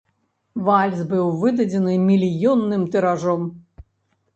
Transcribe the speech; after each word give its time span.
Вальс 0.69 1.03
быў 1.11 1.29
выдадзены 1.45 1.93
мільённым 2.09 2.91
тыражом. 2.97 3.41